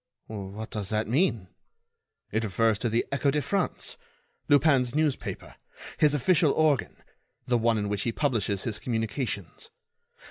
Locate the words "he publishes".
8.01-8.63